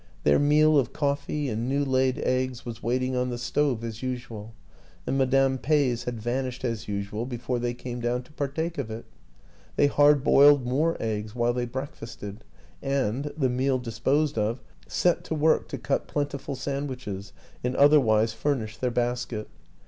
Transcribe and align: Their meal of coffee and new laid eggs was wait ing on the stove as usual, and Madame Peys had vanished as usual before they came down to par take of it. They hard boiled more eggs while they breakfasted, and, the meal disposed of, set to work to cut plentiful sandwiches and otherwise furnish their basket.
Their 0.23 0.39
meal 0.39 0.79
of 0.79 0.93
coffee 0.93 1.47
and 1.47 1.69
new 1.69 1.85
laid 1.85 2.17
eggs 2.17 2.65
was 2.65 2.81
wait 2.81 3.03
ing 3.03 3.15
on 3.15 3.29
the 3.29 3.37
stove 3.37 3.83
as 3.83 4.01
usual, 4.01 4.55
and 5.05 5.15
Madame 5.15 5.59
Peys 5.59 6.05
had 6.05 6.19
vanished 6.19 6.65
as 6.65 6.87
usual 6.87 7.27
before 7.27 7.59
they 7.59 7.75
came 7.75 7.99
down 7.99 8.23
to 8.23 8.31
par 8.31 8.47
take 8.47 8.79
of 8.79 8.89
it. 8.89 9.05
They 9.75 9.85
hard 9.85 10.23
boiled 10.23 10.65
more 10.65 10.97
eggs 10.99 11.35
while 11.35 11.53
they 11.53 11.67
breakfasted, 11.67 12.43
and, 12.81 13.25
the 13.37 13.47
meal 13.47 13.77
disposed 13.77 14.39
of, 14.39 14.59
set 14.87 15.23
to 15.25 15.35
work 15.35 15.67
to 15.67 15.77
cut 15.77 16.07
plentiful 16.07 16.55
sandwiches 16.55 17.31
and 17.63 17.75
otherwise 17.75 18.33
furnish 18.33 18.77
their 18.77 18.89
basket. 18.89 19.49